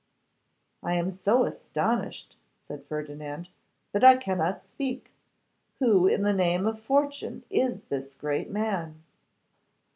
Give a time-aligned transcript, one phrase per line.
[0.81, 2.35] 'I am so astonished,'
[2.67, 3.49] said Ferdinand,
[3.91, 5.11] 'that I cannot speak.
[5.77, 9.03] Who in the name of fortune is this great man?